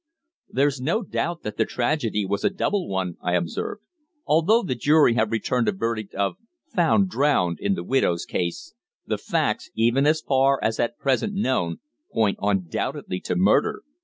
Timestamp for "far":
10.19-10.57